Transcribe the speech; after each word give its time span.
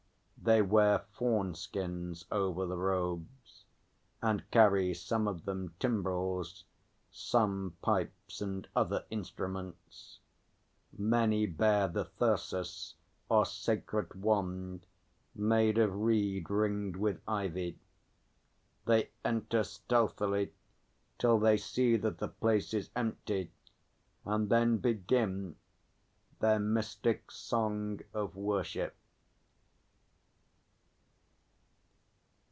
They 0.43 0.63
wear 0.63 0.97
fawn 1.11 1.53
skins 1.53 2.25
over 2.31 2.65
the 2.65 2.75
robes, 2.75 3.65
and 4.23 4.49
carry 4.49 4.91
some 4.95 5.27
of 5.27 5.45
them 5.45 5.75
timbrels, 5.77 6.63
some 7.11 7.77
pipes 7.83 8.41
and 8.41 8.67
other 8.75 9.05
instruments. 9.11 10.19
Many 10.97 11.45
bear 11.45 11.87
the 11.87 12.05
thyrsus, 12.05 12.95
or 13.29 13.45
sacred 13.45 14.15
Wand, 14.15 14.87
made 15.35 15.77
of 15.77 15.93
reed 15.95 16.49
ringed 16.49 16.95
with 16.95 17.21
ivy. 17.27 17.77
They 18.85 19.11
enter 19.23 19.63
stealthily 19.63 20.55
till 21.19 21.37
they 21.37 21.57
see 21.57 21.97
that 21.97 22.17
the 22.17 22.29
place 22.29 22.73
is 22.73 22.89
empty, 22.95 23.51
and 24.25 24.49
then 24.49 24.77
begin 24.77 25.57
their 26.39 26.57
mystic 26.57 27.29
song 27.29 27.99
of 28.11 28.35
worship. 28.35 28.95